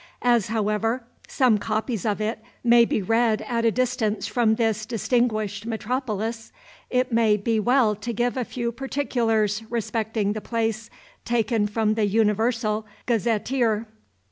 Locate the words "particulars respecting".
8.71-10.33